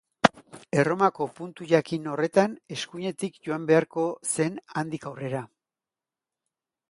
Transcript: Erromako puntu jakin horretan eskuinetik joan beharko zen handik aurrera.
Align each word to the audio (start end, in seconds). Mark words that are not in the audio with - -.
Erromako 0.83 1.25
puntu 1.39 1.67
jakin 1.71 2.07
horretan 2.13 2.55
eskuinetik 2.77 3.37
joan 3.49 3.69
beharko 3.73 4.05
zen 4.37 4.57
handik 4.81 5.05
aurrera. 5.11 5.43